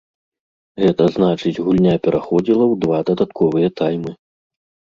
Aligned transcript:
Гэта 0.83 1.03
значыць 1.17 1.61
гульня 1.67 1.93
пераходзіла 2.07 2.65
ў 2.73 2.81
два 2.87 2.99
дадатковыя 3.11 3.73
таймы. 3.83 4.11